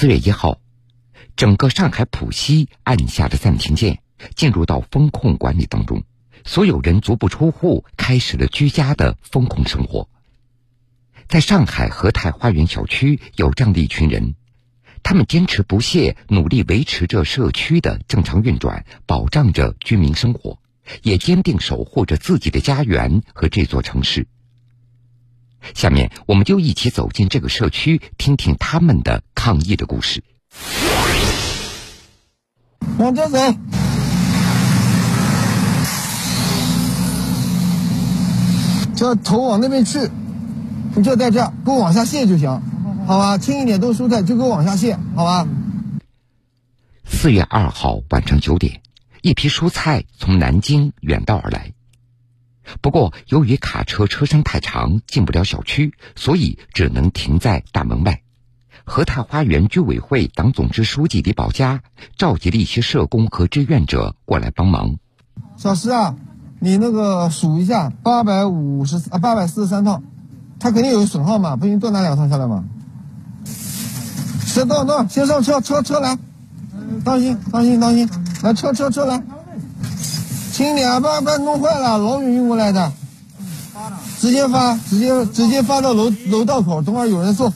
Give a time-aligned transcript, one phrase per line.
[0.00, 0.62] 四月一号，
[1.36, 4.00] 整个上海浦西按下了暂停键，
[4.34, 6.04] 进入到风控管理当中，
[6.42, 10.08] 所有人足不出户，开始了居家的风控生活。
[11.28, 14.36] 在上海和泰花园小区，有这样的一群人，
[15.02, 20.58] 他们坚持不懈，努力维持着社区的正常运转，保障着居民生活，
[21.02, 24.26] 也坚定守护着自己的家园和这座城市。
[25.74, 30.22] 下面，我们就一起走进这个社区，听听他们的抗议的故事。
[32.98, 33.38] 往这走，
[38.94, 40.10] 就头往那边去，
[40.94, 42.60] 你就在这给我往下卸就行，
[43.06, 43.38] 好吧？
[43.38, 45.46] 轻一点都是蔬菜，就给我往下卸，好吧？
[47.04, 48.82] 四月二号晚上九点，
[49.22, 51.72] 一批蔬菜从南京远道而来。
[52.80, 58.22] 不过，由于卡车车身太长，进不了小区，所以只能停在大门外。
[58.84, 61.82] 和泰花园居委会党总支书记李宝佳
[62.16, 64.96] 召集了一些社工和志愿者过来帮忙。
[65.56, 66.16] 小石啊，
[66.58, 70.02] 你那个数一下，八百五十啊，八百四十三套，
[70.58, 72.64] 它肯定有损耗嘛，不行多拿两套下来嘛。
[73.44, 76.18] 先到到，先上车，车车来，
[77.04, 78.08] 当心当心当心，
[78.42, 79.22] 来车车车来。
[80.60, 82.92] 轻点，不然不然弄坏了，老远运过来的。
[84.18, 87.50] 直接发，直接直接发到楼楼道口，等会儿有人送。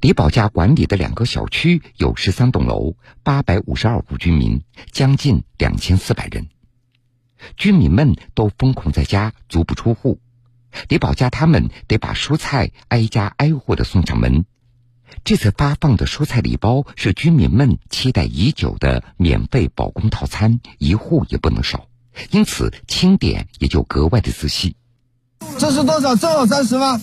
[0.00, 6.48] 李宝家管理的两个小区有十三栋楼，八百五十二户居民，将近两千四百人。
[7.56, 10.18] 居民们都封控在家，足不出户。
[10.88, 14.46] 李宝家他们得把蔬菜挨家挨户的送上门。
[15.24, 21.86] 这次发放的蔬菜礼包是居民们期待已久的免费保供套餐，一户也不能少，
[22.30, 24.76] 因此清点也就格外的仔细。
[25.58, 26.16] 这是多少？
[26.16, 27.00] 正好三十吗？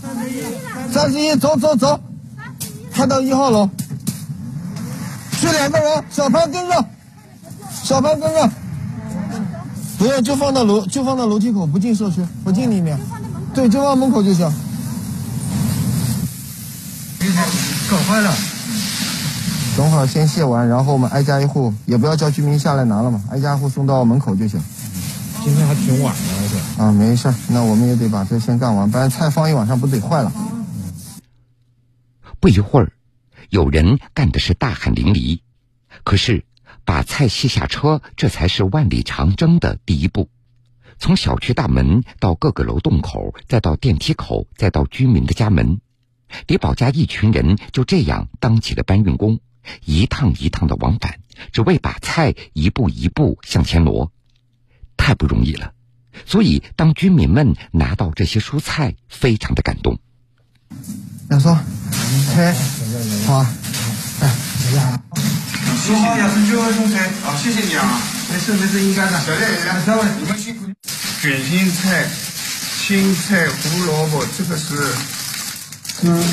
[0.00, 0.42] 三十一，
[0.92, 2.00] 三十一，走走走，
[2.92, 3.68] 看到一号楼，
[5.40, 6.84] 去两个人，小潘跟着，
[7.70, 8.50] 小潘跟着，
[9.98, 12.98] 不用就放到楼，就放到楼梯口，不进社区，不进里面，
[13.54, 14.52] 对，就放门口就行。
[17.90, 18.34] 搞坏了，
[19.76, 24.62] 等会儿先卸完，然后我们挨家一户，也不要叫居民下来拿了嘛，挨家户送到门口就行。
[25.42, 30.32] 今天还挺晚的，啊，没事那我们也得把这先干完，不然菜放一晚上不得坏了。
[32.40, 32.92] 不一会儿，
[33.48, 35.40] 有人干的是大汗淋漓，
[36.02, 36.44] 可是
[36.84, 40.28] 把菜卸下车，这才是万里长征的第一步。
[40.98, 45.80] 从小区大门到各个楼洞口，再到电梯口，再到居民的家门。
[46.46, 49.40] 李宝家一群人就这样当起了搬运工，
[49.84, 51.20] 一趟一趟的往返，
[51.52, 54.12] 只为把菜一步一步向前挪，
[54.96, 55.72] 太不容易了。
[56.26, 59.98] 所以，当居民们拿到这些蔬菜，非常的感动。
[61.30, 61.56] 亚松，
[62.34, 62.54] 菜
[63.26, 63.52] 好啊，
[64.20, 64.30] 哎，
[65.84, 68.00] 说好要是九号送菜，好，谢谢你啊，
[68.32, 69.20] 没事没事，应该的。
[69.20, 70.66] 小点小点，稍微你们辛苦。
[71.20, 72.08] 卷心菜、
[72.78, 75.23] 青菜、胡萝卜，这个是。
[76.04, 76.24] 嗯，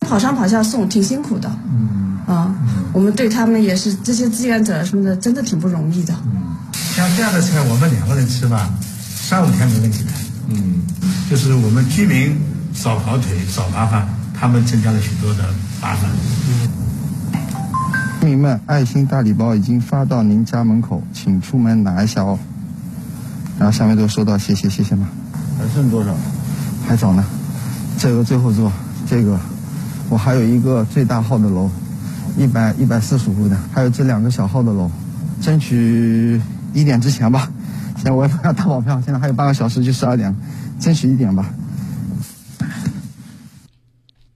[0.00, 1.50] 跑上跑下送挺辛苦的。
[1.68, 2.52] 嗯啊，
[2.92, 6.14] 我们对他们也是这些志愿者什么的，真的挺不容易的。
[6.24, 6.56] 嗯，
[6.94, 8.68] 像这样的菜，我们两个人吃吧，
[9.00, 10.10] 三五天没问题的。
[10.48, 10.82] 嗯，
[11.30, 12.36] 就是我们居民
[12.74, 15.44] 少跑腿少麻烦，他们增加了许多的
[15.80, 16.10] 麻烦。
[16.48, 16.68] 嗯
[18.20, 22.36] 居民们，爱心大礼包已经发到您家门口，请出门拿一下哦。
[23.56, 25.08] 然后下面都收到，谢谢谢谢嘛。
[25.56, 26.12] 还剩多少？
[26.88, 27.24] 还早呢。
[27.98, 28.70] 这个最后做，
[29.08, 29.40] 这个
[30.10, 31.70] 我还有一个最大号的楼，
[32.36, 34.90] 一百一百四十户的，还有这两个小号的楼，
[35.40, 36.40] 争取
[36.74, 37.50] 一点之前吧。
[37.96, 40.36] 现在我也不要打保票，现在还有半个小时就十二点了，
[40.78, 41.54] 争取一点吧。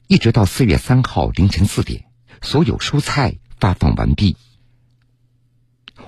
[0.06, 2.04] 一直到四月三号凌晨四点，
[2.41, 4.37] 所有蔬菜发放完毕。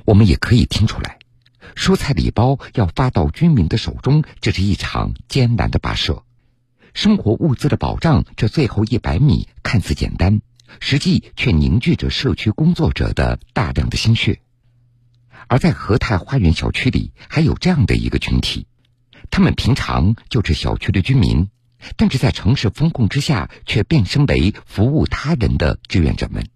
[0.06, 1.18] 我们也可以听出来，
[1.76, 6.24] 蔬菜礼包要发到居民的手中，这是一场艰难的跋涉。
[6.94, 10.42] 生活物资的保障，这最后一百米看似简单，
[10.78, 14.40] 实际却凝聚着社区工作者的大量的心血。
[15.48, 18.66] 而在和泰花园小区里，还有这样的一个群体，
[19.30, 21.48] 他们平常就是小区的居民，
[21.96, 26.46] 但是在城市风控之下，却变身为服务他人的志愿者们。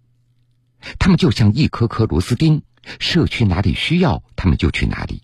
[0.99, 2.61] 他们就像一颗颗螺丝钉，
[2.99, 5.21] 社区哪里需要，他们就去哪里。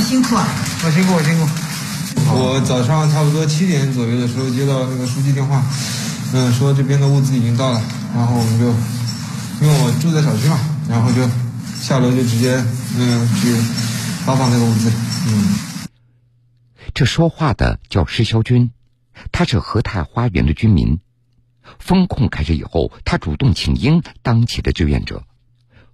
[0.00, 0.46] 辛苦啊！
[0.84, 1.48] 我辛苦，我辛苦。
[2.32, 5.62] 我早上差不多七点左右的时候接到那个书记电话，
[6.32, 7.82] 嗯，说这边的物资已经到了，
[8.14, 8.66] 然后我们就，
[9.64, 10.58] 因为我住在小区嘛，
[10.88, 11.28] 然后就
[11.80, 12.56] 下楼就直接
[12.96, 13.54] 嗯去
[14.24, 14.90] 发放那个物资。
[15.28, 15.54] 嗯，
[16.94, 18.70] 这说话的叫施肖军，
[19.32, 21.00] 他是和泰花园的居民。
[21.78, 25.22] 封控开始以后，他主动请缨当起了志愿者。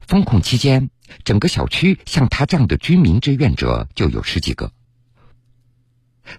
[0.00, 0.91] 封控期间，
[1.25, 4.73] 整个小区像他这样的居民志愿者就有十几个。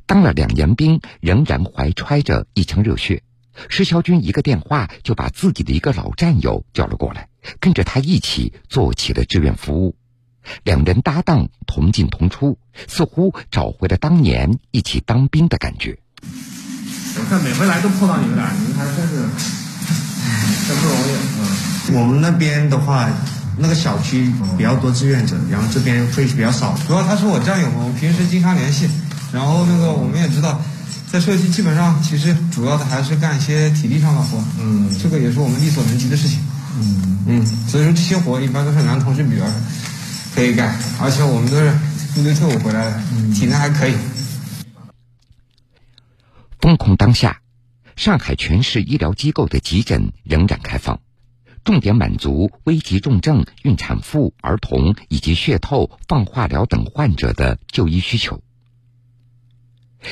[0.05, 3.23] 当了两年兵，仍然怀揣着一腔热血。
[3.69, 7.29] 石肖军一个电话就把自己的一个老战友叫了过来，
[7.59, 9.95] 跟着他一起做起了志愿服务。
[10.63, 15.97] 两人搭档，同进同出，似乎找回了当年一起当兵的感觉。
[16.21, 19.15] 我看每回来都碰到你们俩，你们还真是
[20.67, 21.11] 真不容易。
[21.39, 23.09] 嗯，我们那边的话，
[23.57, 26.77] 那个小区比较多志愿者，然后这边会比较少。
[26.87, 28.89] 主要他是我战友嘛，我们平时经常联系。
[29.33, 30.61] 然后那个我们也知道，
[31.11, 34.41] 在社区基本上其实主要的还是干一些体力上的活。
[34.59, 36.39] 嗯，这个也是我们力所能及的事情。
[36.79, 39.43] 嗯嗯，所以说这些活一般都是男同志比较
[40.33, 41.71] 可以干，而且我们都是
[42.15, 43.01] 部队退伍回来的，
[43.33, 43.95] 体能还可以。
[46.61, 47.39] 封控当下，
[47.95, 50.99] 上海全市医疗机构的急诊仍然开放，
[51.67, 58.41] 重点满足危急重症、孕产妇、儿童以及血透、放化疗等患者的就医需求。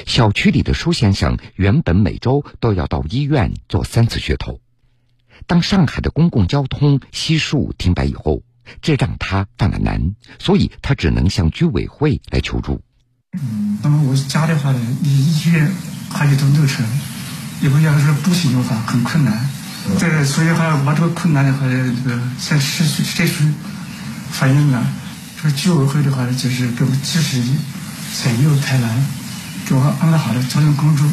[0.05, 4.59] 小区里的舒先生原本每周都要到医院做三次血透，
[5.47, 8.43] 当上海的公共交通悉数停摆以后，
[8.81, 12.81] 这让他犯了难，所以他只能向居委会来求助。
[13.31, 15.71] 嗯，那么我家的话呢，离医院
[16.11, 16.85] 还有段路程，
[17.61, 19.54] 如果要是步行的话很困难。
[19.99, 23.45] 这所以话我这个困难的话，这个向市社区
[24.29, 24.85] 反映了，
[25.37, 27.41] 说居委会的话就是给我及时
[28.13, 29.05] 左右台南，
[29.67, 31.03] 给我安排好的交通工具。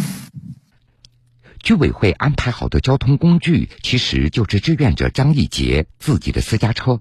[1.60, 7.00] 居委会安排好的交通工具，其实就是志愿者张义杰自己的私家车。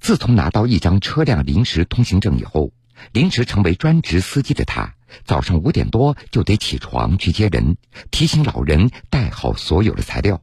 [0.00, 2.72] 自从拿到一张车辆临时通行证以后，
[3.12, 4.94] 临时成为专职司机的他，
[5.24, 7.76] 早上五点多就得起床去接人，
[8.10, 10.42] 提醒老人带好所有的材料。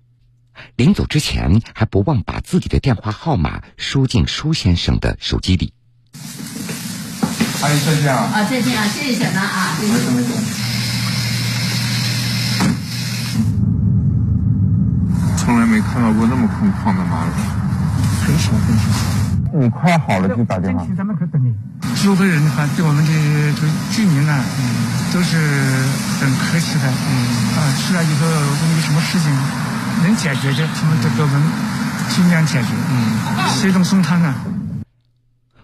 [0.76, 5.74] 临走之前，还不忘把自己的电话号码输进舒先生的手机里。
[7.62, 8.30] 阿姨再见啊！
[8.34, 8.88] 啊，再见啊！
[8.88, 9.78] 谢谢小张啊！
[9.80, 10.30] 没事没事。
[15.38, 17.32] 从来没看到过那么空旷的马路。
[18.26, 18.84] 很少很少。
[19.54, 20.86] 你快好了就打电话。
[20.96, 21.54] 咱们可等你。
[21.96, 23.12] 居委会人的话，对我们的
[23.54, 23.62] 这
[23.94, 25.38] 居民呢，嗯，都是
[26.20, 27.10] 很客气的，嗯
[27.58, 29.30] 啊，出来以后有什么事情
[30.02, 31.42] 能解决的，他们都给我们
[32.10, 34.46] 尽量解决，嗯，协同送汤啊。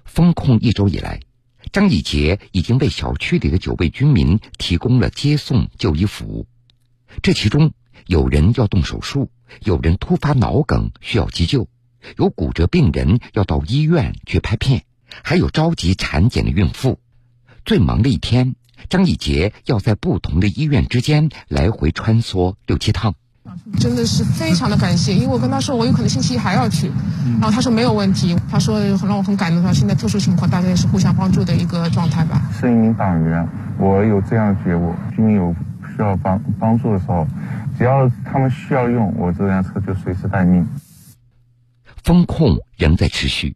[0.05, 1.19] 封控一周以来，
[1.71, 6.47] 张以杰已经为小区里的九位居民提供了接送就医服务。
[7.21, 7.73] 这其中，
[8.05, 9.31] 有人要动手术，
[9.63, 11.67] 有人突发脑梗需要急救。
[12.15, 14.83] 有骨折病人要到医院去拍片，
[15.23, 16.99] 还有着急产检的孕妇。
[17.65, 18.55] 最忙的一天，
[18.89, 23.15] 张以杰要在不同的医院之间来回穿梭六七趟。
[23.79, 26.91] 真的是非常的感谢，因为我跟他说我有可能星期一还要去，
[27.39, 28.35] 然后他说没有问题。
[28.49, 32.41] 他说很让我很感动，他现在特殊情况大家也是互相帮助的一个状态吧。
[32.59, 33.47] 是一名党员，
[33.77, 35.55] 我有这样觉悟：居民有
[35.95, 37.27] 需要帮帮助的时候，
[37.77, 40.67] 只要他们需要用，我这辆车就随时待命。
[42.03, 43.55] 风控仍在持续，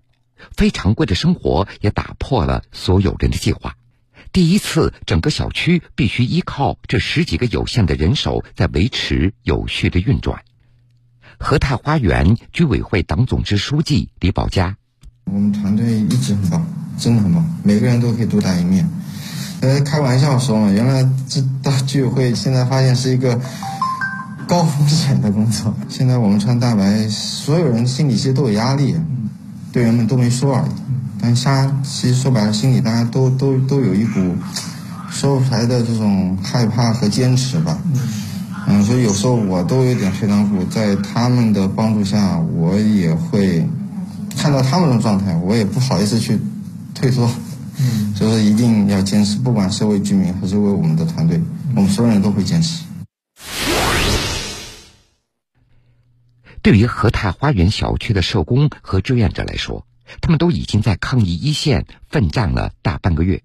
[0.56, 3.76] 非常规的生活也打破了所有人的计划。
[4.32, 10.42] 第一次，整个小区必须依靠这十几个有限的人手在维持有序的运转。
[11.38, 14.78] 和泰花园居委会党总支书记李宝佳：
[15.26, 16.66] 我们团队一直很棒，
[16.98, 18.90] 真的很棒，每个人都可以独当一面。
[19.62, 23.40] 呃，开玩笑说嘛，原来这大居委会现在发现是一个。
[24.48, 28.98] 高风险的工作，现在我们穿大白，所有人心里其实都有压力，
[29.72, 30.72] 队员们都没说而已。
[31.22, 34.36] 但瞎，其实说白了，心里大家都都都有一股
[35.10, 37.78] 说不出来的这种害怕和坚持吧。
[38.68, 43.68] 嗯，所以有时候我都有点退堂鼓，在他们的帮助下，我也会
[44.38, 46.40] 看到他们的状态，我也不好意思去
[46.96, 47.30] 退缩。
[47.78, 51.42] 嗯，所以说一定要坚持，不管是为居民还是为我们的团队，
[51.76, 52.84] 我们所有人都会坚持。
[56.62, 59.86] 对于和泰花园小区的社工和志愿者来说，
[60.20, 63.44] 他们都已经在抗疫一线奋战了大半个月，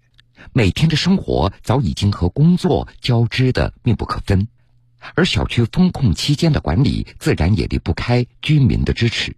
[0.52, 4.48] 每天的生活早已经和工作交织的密不可分，
[5.14, 9.36] 而小区封控期间的管理自然也离不开居民的支持，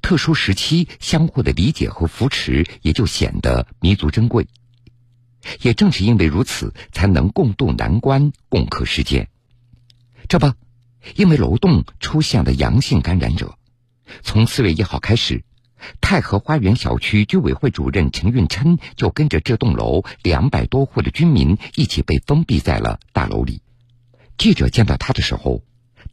[0.00, 4.46] 特殊时期相互的理解和扶持也就显得弥足珍贵。
[5.60, 9.28] 也正是因为如此，才能共度难关，共克时艰。
[10.28, 10.52] 这不。
[11.14, 13.56] 因为楼栋出现了阳性感染者，
[14.24, 15.44] 从四月一号开始，
[16.00, 23.62] 太和花园小区居委会主任陈运琛就跟着这栋楼两百多户的居民一起被封闭在了大楼里。
[24.38, 25.62] 记者见到他的时候，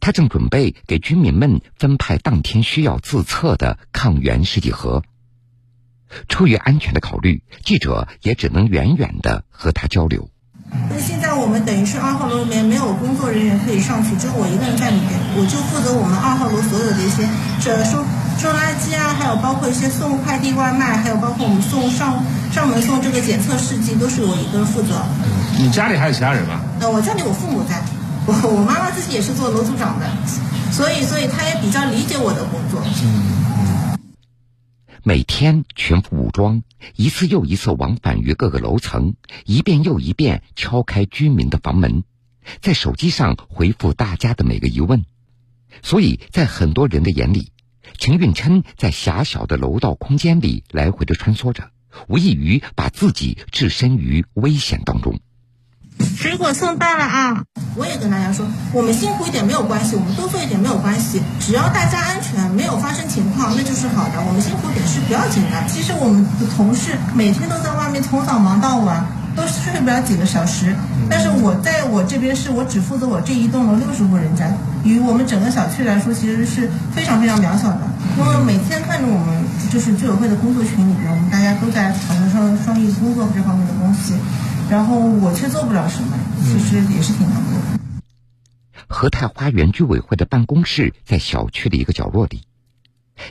[0.00, 5.02] 他正准备给居民们分派当天需要自测的抗原试剂盒。
[6.28, 10.30] 出于安全的考虑，记者也只能远远的和他交流。
[10.90, 17.28] 那现在我们等于是二号楼里面没有工作人员可以上去，只有我一个人在里面，我就负责我们二号楼所有的一些
[17.60, 18.02] 这收
[18.38, 22.22] 收垃圾啊，还有包括一些送快递外卖，还有包括我们送上
[22.52, 25.02] 上门送这个检测试剂，都是我一个人负责。
[25.58, 26.60] 你家里还有其他人吗？
[26.80, 27.82] 呃，我家里我父母在，
[28.26, 30.06] 我我妈妈自己也是做楼组长的，
[30.70, 32.82] 所以所以她也比较理解我的工作。
[35.02, 36.62] 每天全副武装，
[36.96, 39.14] 一次又一次往返于各个楼层，
[39.46, 42.04] 一遍又一遍敲开居民的房门，
[42.60, 45.04] 在手机上回复大家的每个疑问。
[45.82, 47.50] 所以在很多人的眼里，
[47.98, 51.70] 陈运琛在狭小的楼道空间里来回的穿梭着，
[52.08, 55.18] 无异于把自己置身于危险当中。
[56.16, 57.44] 水果送到了啊！
[57.76, 64.20] 我也跟大家说，我们辛苦一点没有关系，我们多做一点没有关系，只要大家安全，没有发生情况，那就是好的。
[64.26, 65.68] 我们辛苦点是不要紧的。
[65.68, 70.74] 其实我们的同事每天都在外面从早忙到晚，都睡不了几个小时。
[71.08, 74.50] 但是我在我这边是我只负责我这一栋楼六十户人家，
[74.84, 77.80] 与我们整个小区来说，其实是非常非常渺小的。
[78.18, 84.14] 因为每天看着我们就是居委会的工作群里面，我们大家都在讨论双双翼工作这方面的东西。
[84.70, 87.80] 然后我却做不了什么，其实也是挺难过的。
[88.86, 92.42] 和泰花园居委会的办公室在小区的一个角落里，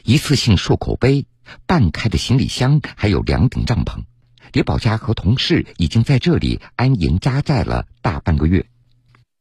[0.04, 1.26] 一次性漱口杯、
[1.66, 4.04] 半开的行李箱，还有两顶帐篷。
[4.52, 8.66] 李宝佳和同事已经在这里安营扎寨了大半个月。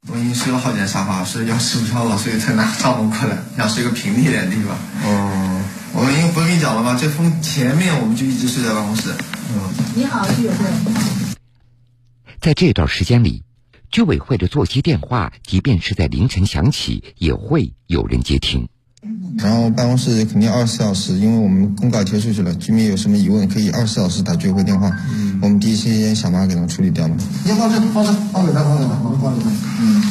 [0.09, 4.76] 我已经睡了好几天沙发，是要睡不着了，所以才拿帐篷过来，想睡个平地点的地方。
[5.04, 5.62] 哦，
[5.94, 6.99] 我因为不是跟你讲了吗？
[7.00, 9.14] 这风前面我们就一直睡在办公室。
[9.54, 11.35] 嗯，你好，居委会。
[12.40, 13.44] 在这段时间里，
[13.92, 18.68] 居委会的座机电话，即便是在凌晨响起，也会有人接听。
[19.37, 24.88] 然后办公室肯定二十四小时，因为我们公告贴出去了，居民有什么疑问可以二十四小时打居委会电话。
[25.12, 27.16] 嗯，我们第一时间想办法给他们处理掉嘛。
[27.44, 29.50] 先放这，放这，放给他，放给他，放放给他。
[29.80, 30.02] 嗯。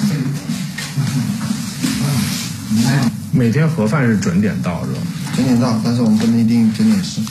[3.32, 5.00] 每天盒饭是准点到是吧？
[5.36, 7.22] 准点到，但是我们不能一定准点吃。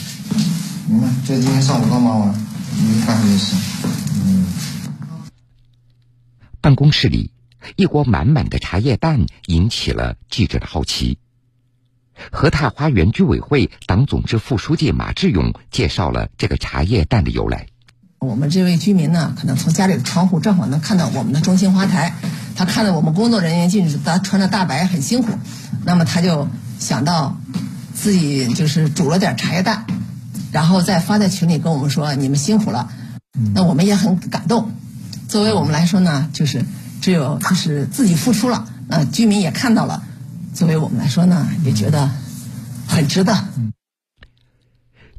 [0.87, 2.33] 你看，这今天上午刚忙完，
[3.05, 3.55] 饭还没吃。
[4.25, 4.45] 嗯
[6.59, 7.31] 办公室里，
[7.75, 11.19] 一锅满满的茶叶蛋引起了记者的好奇。
[12.31, 17.67] 和泰花园居委会党总支副书记马志勇介绍了这个茶叶蛋的由来。
[18.19, 22.13] 我们这位居民呢，可能从家里的窗户正好能看到我们的中心花台，
[22.55, 25.31] 他看到我们工作人员进去，他穿着大白很辛苦，
[25.85, 27.35] 那么他就想到
[27.95, 29.87] 自己就是煮了点茶叶蛋，
[30.51, 32.91] 然后再发在群里跟我们说你们辛苦了，
[33.55, 34.71] 那我们也很感动。
[35.27, 36.63] 作为我们来说呢，就是
[37.01, 40.03] 只有就是自己付出了，那居民也看到了。
[40.53, 42.11] 作为我们来说呢，也觉得
[42.87, 43.33] 很值得。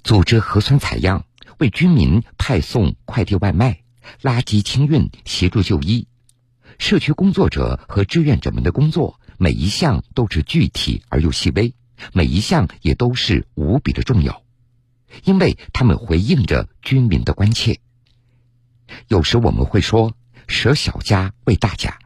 [0.05, 1.25] 组织核酸采样，
[1.59, 3.83] 为居民派送快递外卖、
[4.21, 6.07] 垃圾清运、协助就医，
[6.79, 11.75] 社区工作者和志愿者们的工作，每一项都是具体而又细微，
[12.13, 14.43] 每一项也都是无比的重要，
[15.25, 17.81] 因为他们回应着居民的关切。
[19.09, 20.15] 有时我们会说
[20.47, 21.99] “舍小家为大家”，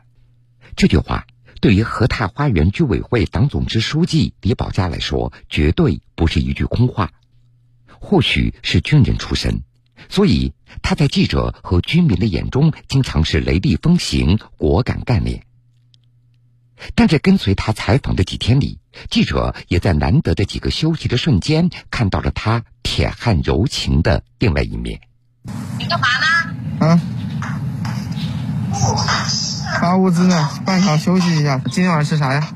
[0.76, 1.26] 这句话
[1.66, 7.10] 对于和泰花园居委会党总支书记李宝家来说，绝对不是一句空话。
[7.88, 9.62] 或许是军人出身，
[10.08, 15.42] 所以他在记者和居民的眼中，经常是雷厉风行、果敢干练。
[16.94, 18.78] 但在跟随他采访的几天里，
[19.10, 25.00] 记者也在难得的几个休息的瞬间，看到了他铁汉柔情的另外一面。
[25.80, 26.06] 你干嘛
[26.78, 26.86] 呢？
[26.86, 27.00] 啊，
[29.80, 31.58] 发物资呢，半场休息一下。
[31.70, 32.48] 今天晚上吃啥呀？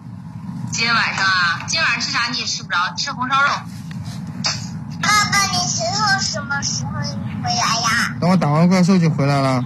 [0.72, 3.48] 今天晚上啊，今天晚上吃啥你也吃不着，吃红烧肉。
[5.02, 8.16] 爸爸，你石头什么时候回来呀？
[8.20, 9.64] 等我打完怪兽就回来了。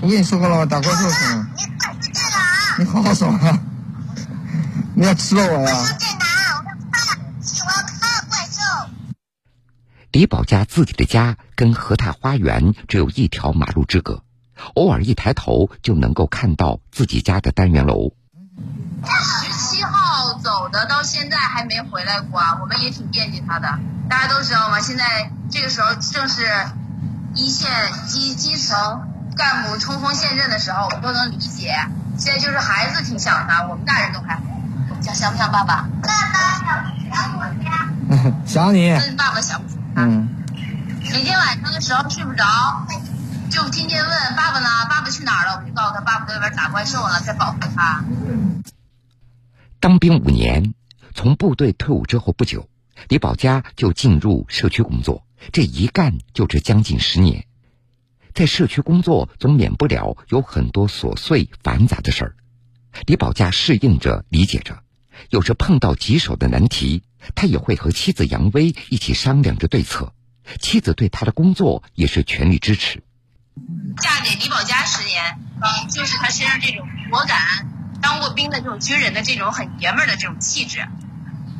[0.00, 1.46] 我跟你说过了，我打怪兽去了。
[1.56, 2.38] 你快去电脑。
[2.78, 3.58] 你好好说话。
[4.94, 5.76] 你要吃了我呀？
[10.10, 14.22] 李宝家自己的家跟和泰花园只有一条马路之隔，
[14.74, 18.12] 偶尔一抬头就能够看到自己家的单元楼。
[19.04, 23.78] 十七号走的，到现在还没回来过啊，我们也挺惦记他的。
[24.08, 24.80] 大家都知道吗？
[24.80, 26.46] 现在这个时候正是
[27.34, 27.70] 一线
[28.06, 31.74] 基基层干部冲锋陷阵的时候，我们都能理解。
[32.16, 34.42] 现在就是孩子挺想他，我们大人都还好。
[35.00, 35.88] 家乡不想爸爸？
[36.02, 37.88] 爸爸想想我家。
[38.46, 38.90] 想 你。
[38.90, 40.02] 跟爸爸想不起他。
[40.02, 40.28] 嗯。
[41.10, 42.44] 每天晚上的时候睡不着，
[43.52, 45.60] 就天天问爸爸呢，爸爸去哪儿了？
[45.62, 48.02] 我就告诉他，爸爸在外边打怪兽呢，在保护他。
[49.78, 50.72] 当兵五年，
[51.14, 52.70] 从部队退伍之后不久，
[53.10, 57.44] 李宝佳就进入社区工作，这一干就是将近十年。
[58.32, 62.36] 在社区工作，总免不了有很多琐碎繁杂的事儿。
[63.04, 64.82] 李宝佳适应着，理解着，
[65.28, 67.02] 有时碰到棘手的难题，
[67.34, 70.14] 他也会和妻子杨威一起商量着对策。
[70.58, 73.02] 妻子对他的工作也是全力支持。
[74.00, 77.38] 嫁给李宝家十年，嗯，就是他身上这种果敢，
[78.00, 80.86] 当过兵的这种军人的这种很爷们儿的这种气质。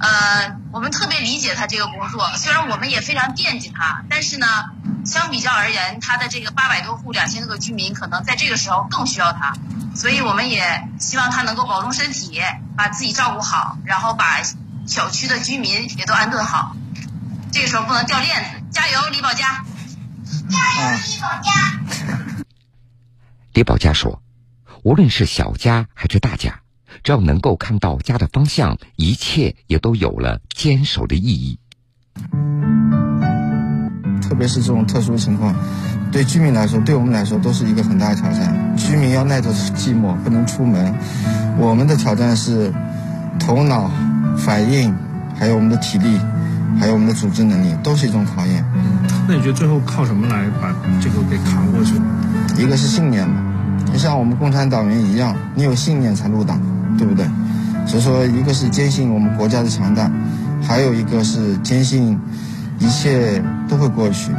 [0.01, 4.47] 呃，我们特别理解他这个工作，虽然我们也非常惦记他，但是呢，
[5.07, 9.55] 相比较而言，他的这个八百多户、两千多个居民，可能在这个时候更需要他，
[9.95, 12.43] 所以我们也希望他能够保重身体，
[12.77, 14.41] 把自己照顾好，然后把
[14.89, 16.75] 小区的居民也都安顿好。
[17.53, 19.65] 这个时候不能掉链子，加油，李宝家！
[20.49, 21.53] 加油，李宝佳！
[23.53, 24.23] 李宝佳说
[24.83, 26.61] ：“无论是小家还是大家。”
[27.03, 31.59] 只要能够看到家的方向，一切也都有了坚守的意义。
[34.23, 35.55] 特别是这种特殊情况，
[36.13, 38.77] 对居民来说，对我们来说都是一个很大的挑战。
[38.77, 40.95] 居民要耐着寂寞，不能出门。
[41.59, 42.73] 我们的挑战是
[43.41, 43.91] 头脑、
[44.39, 44.95] 反应，
[45.39, 46.19] 还有我们的体力，
[46.79, 48.65] 还有我们的组织能力，都是一种考验。
[49.29, 51.95] 那你觉得最后靠什么来把这个给扛过去？
[52.57, 53.43] 一个是信念嘛，
[53.93, 56.61] 就像我们共产党员一样，你有信念才入党。
[56.99, 57.27] 对不对？
[57.87, 60.11] 所以说，一个是坚信我们国家的强大，
[60.63, 62.21] 还有一个是坚信
[62.79, 64.31] 一切都会过去。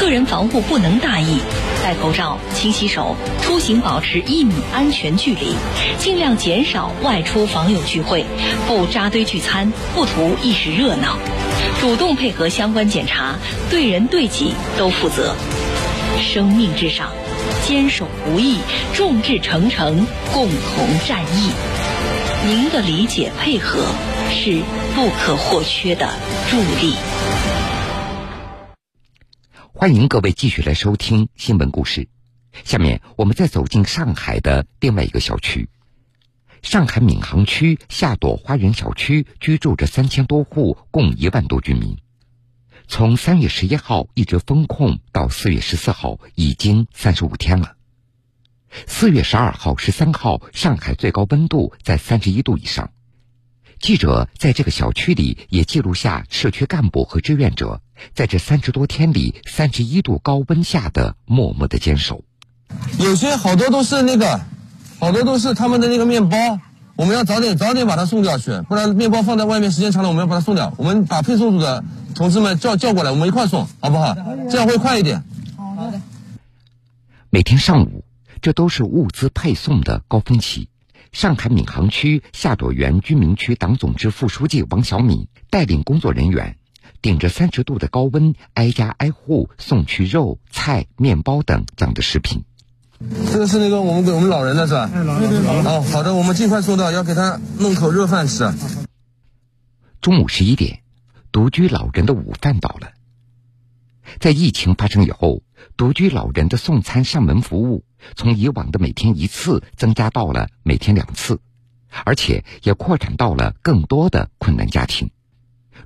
[0.00, 1.38] 个人防护不能大意，
[1.84, 5.54] 戴口罩、勤洗手，出行保持一米安全距离，
[5.98, 8.24] 尽量减少外出访友聚会，
[8.66, 11.18] 不扎堆聚餐，不图一时热闹。
[11.82, 13.34] 主动配合相关检查，
[13.68, 15.36] 对人对己都负责。
[16.18, 17.10] 生命至上，
[17.68, 18.60] 坚守不易，
[18.94, 21.50] 众志成城，共同战役。
[22.46, 23.84] 您的理解配合
[24.30, 24.62] 是
[24.94, 26.08] 不可或缺的
[26.50, 26.94] 助力。
[29.84, 32.08] 欢迎各位继续来收听新闻故事。
[32.64, 35.68] 下面我们再走进上海的另外一个小区。
[36.62, 41.98] 上海闵行区夏朵花园小区居住着三千多户，共一万多居民。
[42.88, 47.76] 从三月十一号一直封控到四月十四号，已经三十五天了。
[48.86, 52.90] 四月十二号、十三号，上海最高温度在三十一度以上。
[53.84, 57.82] 记者在这个小区里也记录下社区干部和志愿者
[58.14, 62.24] 在这三十多天里三十一度高温下的默默的坚守。
[62.98, 64.40] 有些好多都是那个。
[64.98, 66.38] 好多都是他们的那个面包，
[66.96, 70.72] 我们要早点早点把它送掉去，不然面包放在外面时间长了，我们要把它送掉。
[70.78, 74.16] 我们把配送组的同志们叫叫过来，我们一块送，好不好？
[74.50, 75.22] 这样会快一点。
[75.58, 76.00] 好的。
[77.28, 78.02] 每天上午，
[78.40, 80.70] 这都是物资配送的高峰期。
[81.14, 86.58] 上海闵行区夏朵园居民区党总支副书记王小敏带领工作人员，
[87.02, 92.42] 顶着三十度的高温，挨家挨户送去肉、菜、面包等这样的食品。
[93.30, 94.90] 这个是那个我们给我们老人的是吧？
[94.92, 98.52] 哦，好的，我们尽快送到，要给他弄口热饭吃。
[100.00, 100.80] 中午十一点，
[101.30, 102.88] 独居老人的午饭到了。
[104.18, 105.44] 在疫情发生以后，
[105.76, 107.84] 独居老人的送餐上门服务
[108.16, 111.40] 从以往的每天一次增加到了每天两次，
[112.04, 115.10] 而且也扩展到了更多的困难家庭。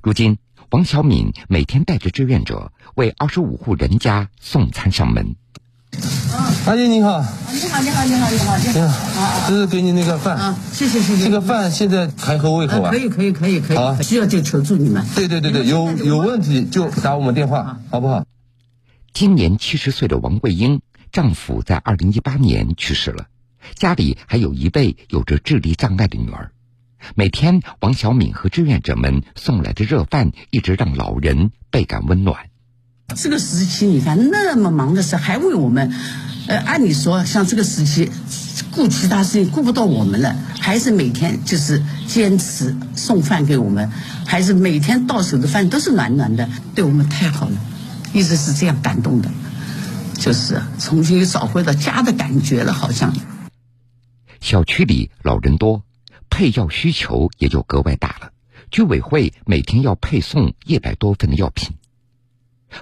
[0.01, 0.37] 如今，
[0.71, 5.35] 王小敏每天带着志愿者为二十五户人家送餐上门。
[6.67, 7.19] 阿姨你好，
[7.51, 11.25] 你好你好你好你好你好，这是给你那个饭啊，谢谢谢谢。
[11.25, 12.91] 这个饭现在还合胃口啊？
[12.91, 15.03] 可以可以可以可以，好，需要就求助你们。
[15.15, 18.23] 对对对对，有有问题就打我们电话，好不好？
[19.11, 23.27] 今年七十岁的王桂英，丈夫在二零一八年去世了，
[23.75, 26.51] 家里还有一位有着智力障碍的女儿。
[27.15, 32.49] 每天，王小敏和志愿者们送来的热饭，一直让老人倍感温暖。
[33.15, 35.91] 这个时期，你看那么忙的事，还为我们，
[36.47, 38.11] 呃，按理说像这个时期，
[38.71, 43.89] 顾其他事情顾不到我们了，还是每天就是坚持送饭给我们，
[44.27, 47.57] 还是每天到手的饭都是暖暖的，对我们太好了，
[48.13, 49.31] 一直是这样感动的，
[50.19, 53.13] 就是重新又找回了家的感觉了，好像。
[54.41, 55.83] 小区里老人多，
[56.29, 58.31] 配药需求也就格外大了，
[58.69, 61.71] 居委会每天要配送一百多份的药品。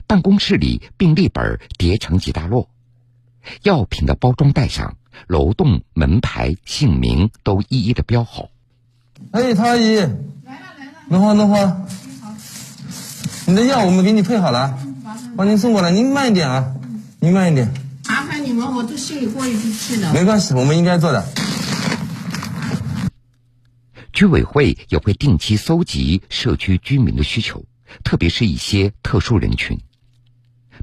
[0.05, 2.67] 办公室里病历本叠成几大摞，
[3.61, 4.97] 药品的包装袋上，
[5.27, 8.49] 楼栋、门牌、姓名都一一的标好。
[9.31, 10.11] 哎，唐阿姨，来了
[10.77, 11.71] 来了，等会等会，
[13.45, 14.77] 你的药我们给你配好了，
[15.37, 16.75] 帮您送过来，您慢一点啊，
[17.19, 17.67] 您慢一点。
[18.07, 20.13] 麻烦你们，我都心里过意不去了。
[20.13, 21.27] 没关系，我们应该做的。
[24.13, 27.65] 居委会也会定期搜集社区居民的需求，
[28.03, 29.79] 特别是一些特殊人群，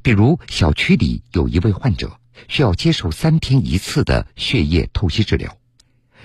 [0.02, 2.18] 比如小区里有一位患者
[2.48, 5.56] 需要接受三天一次的血液透析治疗，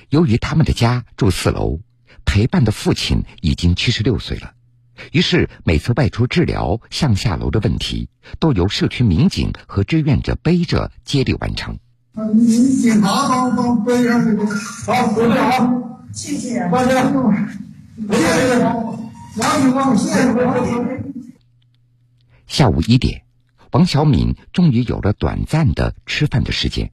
[0.10, 1.80] 由于他们的家住四楼，
[2.26, 4.54] 陪伴的父亲已经七十六岁了，
[5.12, 8.10] 于是每次外出治疗上下楼的问题
[8.40, 11.78] 都由社区民警和志愿者背着接力完成。
[12.14, 15.72] 警察帮帮背上这个，好，回来啊。
[16.12, 16.96] 谢谢，关谢，
[18.08, 18.60] 谢谢，
[19.38, 21.04] 王警官，谢谢。
[22.48, 23.24] 下午一点，
[23.72, 26.92] 王小敏终于有了短暂的吃饭的时间。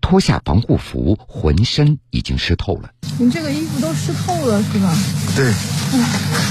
[0.00, 2.90] 脱下防护服，浑身已经湿透了。
[3.18, 4.96] 你这个衣服都湿透了是吧？
[5.34, 5.52] 对，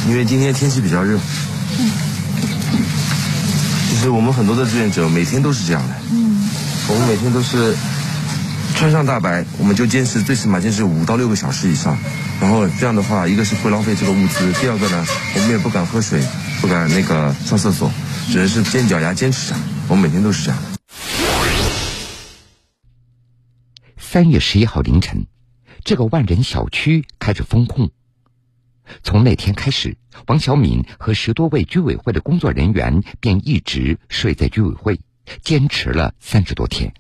[0.10, 1.20] 因为今天天气比较热。
[3.90, 5.96] 其实我们很多的志愿者每天都是这样的。
[6.12, 6.50] 嗯，
[6.90, 7.76] 我们每天都是。
[8.76, 11.98] 穿上大白，我们就坚持最起码坚持五到六个小时以上，
[12.40, 16.22] 然后这样的话，一个是会浪费这个物资，第二个呢，我们也不敢喝水，
[16.62, 17.92] 不敢那个上厕所，
[18.30, 19.56] 只能是尖脚牙坚持着。
[19.88, 20.77] 我们每天都是这样。
[24.10, 25.28] 三月十一号凌晨，
[25.84, 27.92] 这个万人小区开始封控。
[29.04, 35.02] 从那天开始，王小敏和十多位居委会的工作人员便一直睡在居委会，
[35.42, 36.94] 坚持了三十多天。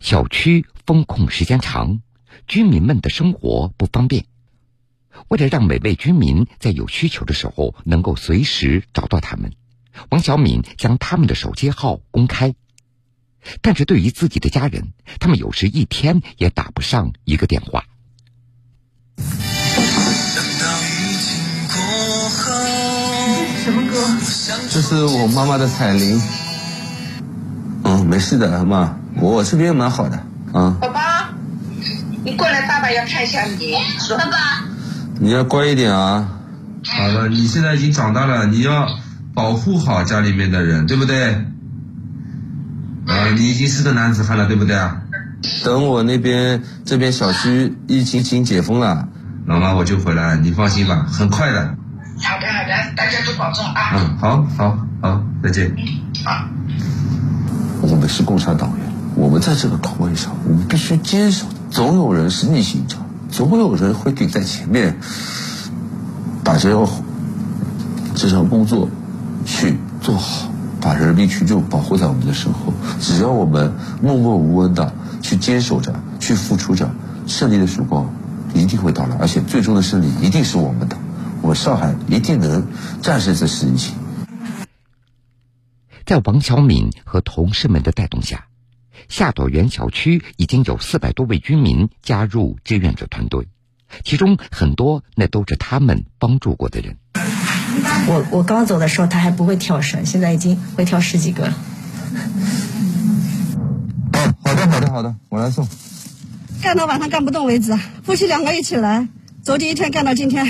[0.00, 2.02] 小区封控时间长，
[2.48, 4.26] 居民们的生活不方便。
[5.28, 9.52] 为了让每位居民在有需求的时候能够随时找到他们，
[10.10, 12.56] 王小敏将他们的手机号公开。
[13.62, 17.84] 但是对于自己的家人，他们有时一天也打不上一个电话。
[23.64, 24.16] 什么歌？
[24.70, 26.20] 这是我妈妈的彩铃。
[27.84, 28.96] 嗯，没事的，妈。
[29.16, 30.16] 我这边蛮好的，
[30.52, 30.76] 啊。
[30.80, 31.00] 宝宝，
[32.24, 33.76] 你过来，爸爸要看一下你。
[34.10, 34.64] 爸爸，
[35.20, 36.38] 你要乖一点啊。
[36.84, 38.86] 好了，你现在已经长大了，你要
[39.34, 41.44] 保护好家里面的人，对不对？
[43.08, 45.00] 啊，你已经是个男子汉了，对不对啊？
[45.64, 49.08] 等我那边这边小区疫情已经解封了，
[49.46, 51.74] 老妈我就回来，你放心吧，很快的。
[52.20, 53.92] 好的，好的，大家都保重啊。
[53.96, 55.74] 嗯，好，好，好，再见。
[56.24, 56.44] 好。
[57.80, 58.86] 我们是共产党员。
[59.14, 61.46] 我们在这个岗位上，我们必须坚守。
[61.70, 62.96] 总有人是逆行者，
[63.30, 64.98] 总有人会顶在前面，
[66.44, 66.88] 把这要
[68.14, 68.88] 这项工作
[69.44, 72.72] 去做好，把人民群众保护在我们的身后。
[73.00, 76.90] 只要我们默默无闻的去坚守着，去付出着，
[77.26, 78.12] 胜利的曙光
[78.54, 80.96] 一定会到来，而且最终的胜利一定是我们的。
[81.42, 82.66] 我上海一定能
[83.00, 83.94] 战胜这次疫情。
[86.04, 88.46] 在王小敏和同事们的带动下。
[89.08, 93.46] 夏朵园小区已经有四百多位居民加入志愿者团队，
[94.04, 96.98] 其中很多那都是他们帮助过的人。
[98.06, 101.54] 我我刚走的时候他还不会跳绳，现在已经会跳十几个了。
[104.12, 105.66] 哦，好的好的好的，我来送。
[106.60, 109.06] 干到晚上干不动为止，夫妻两个一起来，
[109.42, 110.44] 走第一天干到今天。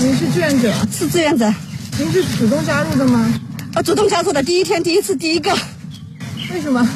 [0.00, 0.72] 您是志愿者？
[0.90, 1.52] 是志愿者。
[1.98, 3.32] 您是主动加入的吗？
[3.74, 5.56] 啊，主动加入的，第一天第一次第一个。
[6.54, 6.88] 为什么？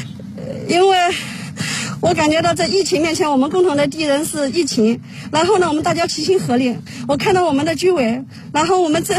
[0.68, 0.96] 因为
[2.00, 5.00] 我感觉到在疫情面前，我们共同的敌人是疫情。
[5.34, 6.76] 然后呢，我们大家齐心合力。
[7.08, 9.16] 我看到我们的居委，然后我们这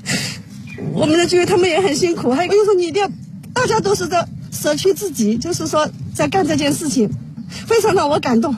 [0.92, 2.32] 我们的居委他们也很辛苦。
[2.32, 3.10] 还有就是说，你一定要，
[3.54, 7.10] 大家都是在舍去自己，就是说在干这件事情，
[7.66, 8.54] 非常让我感动。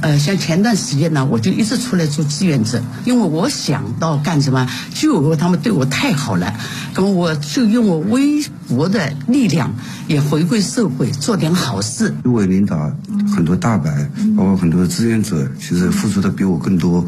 [0.00, 6.54] 呃，像前段时间呢，我就一直出来做志愿者，因为我想到干什么，居委会他们对我太好了，
[6.94, 9.74] 那么我就用我微薄的力量
[10.06, 12.14] 也回馈社会，做点好事。
[12.22, 12.92] 居委领导
[13.34, 17.04] 很多大白，包括很多志愿者，其实付出的比我更多，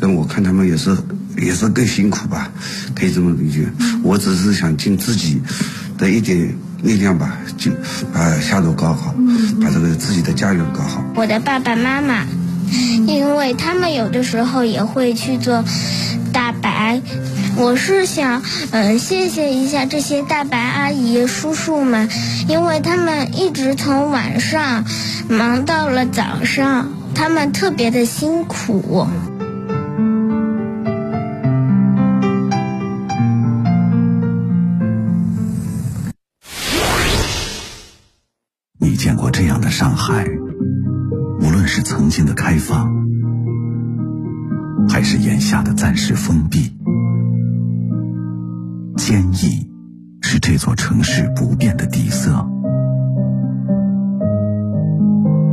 [0.00, 0.96] 但我看他们也是
[1.38, 2.50] 也是更辛苦吧，
[2.94, 3.68] 可以这么理解。
[4.02, 5.40] 我只是想尽自己
[5.98, 6.54] 的一点。
[6.82, 7.72] 力量吧，就
[8.12, 9.12] 把下楼搞好，
[9.62, 11.02] 把这个自己的家园搞好。
[11.16, 12.26] 我的爸爸妈妈，
[13.06, 15.64] 因为他们有的时候也会去做
[16.34, 17.00] 大白，
[17.56, 22.08] 我是想嗯谢谢一下这些大白阿姨叔叔们，
[22.46, 24.84] 因为他们一直从晚上
[25.28, 29.08] 忙到了早上，他们特别的辛苦。
[39.86, 40.26] 上海，
[41.38, 42.92] 无论是曾经的开放，
[44.88, 46.76] 还是眼下的暂时封闭，
[48.96, 49.70] 坚毅
[50.22, 52.32] 是这座城市不变的底色。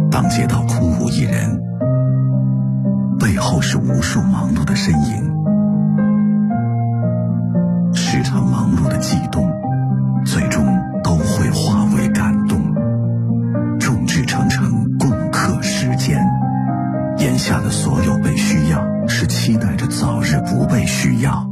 [0.09, 1.61] 当街道空无一人，
[3.19, 5.13] 背后是无数忙碌的身影，
[7.93, 9.47] 时常忙碌的悸动，
[21.03, 21.45] 需要。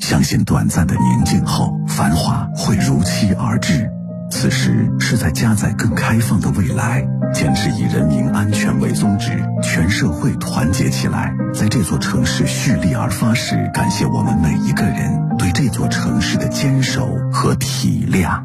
[0.00, 3.88] 相信短暂的宁静后，繁华会如期而至。
[4.28, 18.44] 此时是在加载更开放的未来，坚持以人民安全为宗旨，全社会团结起来，在这座城市蓄力而发时，感谢我们每一个人对这座城市的坚守和体谅。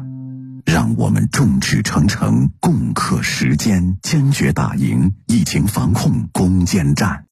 [0.64, 7.18] 让我们众志成城，共克时艰，坚决打赢疫情防控攻坚战。